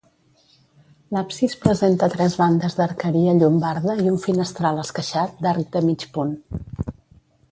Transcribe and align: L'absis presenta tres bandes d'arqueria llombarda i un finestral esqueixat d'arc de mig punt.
L'absis 1.15 1.55
presenta 1.65 2.07
tres 2.13 2.37
bandes 2.39 2.77
d'arqueria 2.79 3.35
llombarda 3.41 3.97
i 4.07 4.09
un 4.13 4.17
finestral 4.25 4.83
esqueixat 4.87 5.37
d'arc 5.47 5.69
de 5.79 5.85
mig 5.91 6.07
punt. 6.17 6.35